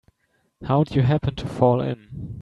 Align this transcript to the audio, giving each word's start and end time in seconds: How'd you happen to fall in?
How'd 0.63 0.95
you 0.95 1.03
happen 1.03 1.35
to 1.35 1.47
fall 1.47 1.79
in? 1.79 2.39